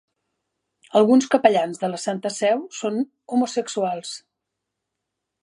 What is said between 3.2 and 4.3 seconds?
homosexuals.